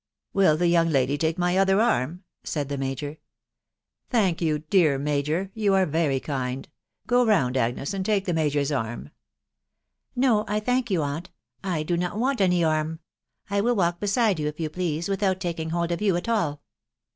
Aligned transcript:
"Will 0.33 0.57
the 0.57 0.65
young 0.67 0.89
lady 0.89 1.15
take 1.15 1.37
my 1.37 1.59
other 1.59 1.79
arm?" 1.79 2.23
said 2.43 2.69
the 2.69 2.77
major." 2.79 3.19
Thank 4.09 4.41
you, 4.41 4.57
dear 4.57 4.97
major!.... 4.97 5.51
You 5.53 5.75
are 5.75 5.85
very 5.85 6.19
kind. 6.19 6.67
Go 7.05 7.23
round, 7.23 7.55
Agnes, 7.55 7.93
and 7.93 8.03
take 8.03 8.25
the 8.25 8.33
major's 8.33 8.71
arm." 8.71 9.09
(e 9.09 9.09
No, 10.15 10.43
I 10.47 10.59
thank 10.59 10.89
you, 10.89 11.03
aunt; 11.03 11.29
I 11.63 11.83
do 11.83 11.97
not 11.97 12.17
want 12.17 12.41
any 12.41 12.63
arm. 12.63 12.99
I 13.51 13.61
will 13.61 13.75
walk 13.75 13.99
beside 13.99 14.39
you, 14.39 14.47
if 14.47 14.59
you 14.59 14.71
please, 14.71 15.07
without 15.07 15.39
taking 15.39 15.69
hold 15.69 15.91
of 15.91 16.01
you 16.01 16.15
at 16.15 16.27
all." 16.27 16.63